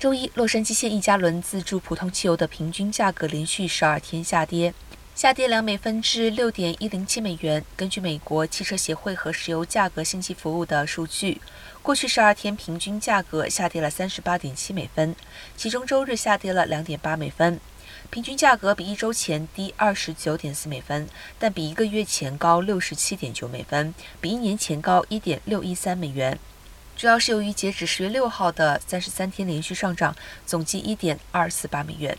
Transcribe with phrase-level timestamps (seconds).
[0.00, 4.72] 周一，洛杉矶县一加仑自助普通汽油的平均价格连续十二天下跌，
[5.14, 7.62] 下跌两美分至六点一零七美元。
[7.76, 11.38] 根据美国汽车协会和石油价格信息服务的数据，
[11.82, 15.14] 过去十二天平均价格下跌了三十八点七美分，
[15.54, 17.60] 其中周日下跌了两点八美分。
[18.08, 21.06] 平均价格比一周前低二十九点四美分，
[21.38, 26.38] 但比一个月前高六十七点九美分，比一年前高一点六一三美元。
[27.00, 30.14] 主要是由于截止十月六号的三十三天连续上涨，
[30.44, 32.14] 总计一点二四八美元。